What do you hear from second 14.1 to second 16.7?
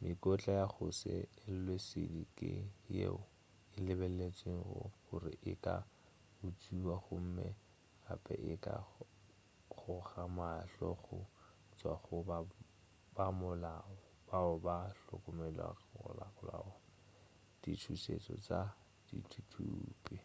bao ba hlokomologago